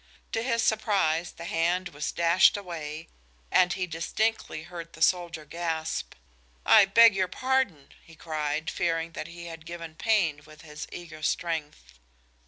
[0.31, 3.07] To his surprise the hand was dashed away,
[3.51, 6.15] and he distinctly heard the soldier gasp.
[6.65, 11.21] "I beg your pardon!" he cried, fearing that he had given pain with his eager
[11.21, 11.99] strength.